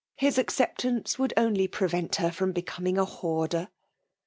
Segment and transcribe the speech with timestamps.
[0.19, 3.67] Us acceptance would cmly prevent her hom heeramg a hoarder.